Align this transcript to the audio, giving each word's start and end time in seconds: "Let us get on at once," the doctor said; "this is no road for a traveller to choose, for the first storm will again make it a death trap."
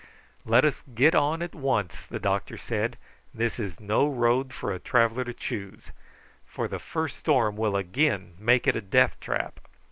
"Let 0.45 0.65
us 0.65 0.81
get 0.95 1.13
on 1.13 1.43
at 1.43 1.53
once," 1.53 2.07
the 2.07 2.17
doctor 2.17 2.57
said; 2.57 2.97
"this 3.35 3.59
is 3.59 3.79
no 3.79 4.09
road 4.09 4.51
for 4.51 4.73
a 4.73 4.79
traveller 4.79 5.23
to 5.25 5.31
choose, 5.35 5.91
for 6.43 6.67
the 6.67 6.79
first 6.79 7.17
storm 7.17 7.55
will 7.55 7.75
again 7.75 8.33
make 8.39 8.65
it 8.65 8.75
a 8.75 8.81
death 8.81 9.19
trap." 9.19 9.59